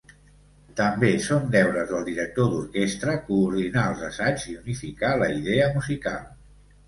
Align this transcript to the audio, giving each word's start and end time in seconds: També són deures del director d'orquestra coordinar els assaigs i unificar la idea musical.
També 0.77 1.09
són 1.25 1.43
deures 1.55 1.91
del 1.91 2.07
director 2.07 2.47
d'orquestra 2.53 3.13
coordinar 3.27 3.83
els 3.91 4.01
assaigs 4.09 4.47
i 4.53 4.57
unificar 4.63 5.11
la 5.25 5.29
idea 5.35 5.69
musical. 5.77 6.27